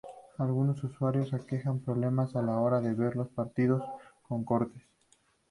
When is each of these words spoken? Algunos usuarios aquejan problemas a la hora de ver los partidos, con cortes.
Algunos 0.39 0.83
usuarios 0.83 1.31
aquejan 1.31 1.77
problemas 1.79 2.35
a 2.35 2.41
la 2.41 2.57
hora 2.59 2.81
de 2.81 2.95
ver 2.95 3.15
los 3.15 3.29
partidos, 3.29 3.83
con 4.27 4.43
cortes. 4.43 4.81